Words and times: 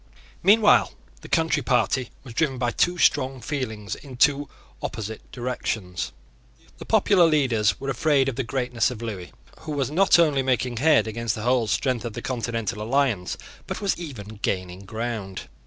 Meanwhile 0.41 0.93
the 1.21 1.29
Country 1.29 1.61
Party 1.61 2.09
was 2.23 2.33
driven 2.33 2.57
by 2.57 2.71
two 2.71 2.97
strong 2.97 3.39
feelings 3.39 3.93
in 3.93 4.17
two 4.17 4.49
opposite 4.81 5.31
directions. 5.31 6.11
The 6.79 6.85
popular 6.87 7.25
leaders 7.27 7.79
were 7.79 7.91
afraid 7.91 8.27
of 8.27 8.35
the 8.35 8.41
greatness 8.43 8.89
of 8.89 9.03
Lewis, 9.03 9.29
who 9.59 9.73
was 9.73 9.91
not 9.91 10.17
only 10.17 10.41
making 10.41 10.77
head 10.77 11.05
against 11.05 11.35
the 11.35 11.43
whole 11.43 11.67
strength 11.67 12.03
of 12.03 12.13
the 12.13 12.21
continental 12.23 12.81
alliance, 12.81 13.37
but 13.67 13.79
was 13.79 13.95
even 13.99 14.39
gaining 14.41 14.85
ground. 14.85 15.43